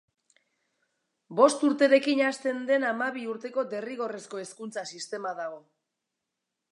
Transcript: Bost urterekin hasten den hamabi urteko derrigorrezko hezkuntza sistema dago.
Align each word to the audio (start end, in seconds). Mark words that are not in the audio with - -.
Bost 1.39 1.65
urterekin 1.67 2.21
hasten 2.29 2.63
den 2.69 2.87
hamabi 2.91 3.27
urteko 3.33 3.65
derrigorrezko 3.75 4.43
hezkuntza 4.45 4.85
sistema 4.97 5.35
dago. 5.43 5.61